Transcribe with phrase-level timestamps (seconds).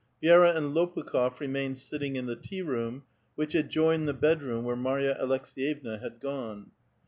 [0.23, 3.03] Vi^ra and Lopukh6f re mained sitting in the tea room,
[3.35, 6.71] which adjoined the bed room where Mai ya Aleks^yevna had gone.